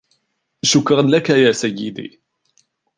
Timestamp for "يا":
1.29-1.51